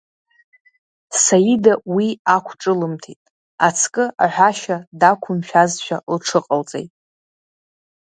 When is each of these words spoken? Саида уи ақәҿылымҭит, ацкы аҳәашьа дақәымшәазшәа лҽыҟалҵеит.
Саида 1.23 1.73
уи 1.93 2.07
ақәҿылымҭит, 2.35 3.21
ацкы 3.67 4.03
аҳәашьа 4.23 4.77
дақәымшәазшәа 4.99 5.97
лҽыҟалҵеит. 6.13 6.91